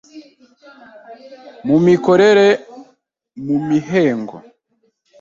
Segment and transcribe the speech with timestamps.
[1.67, 2.47] mu mikorere,
[3.45, 4.35] mu mihengo,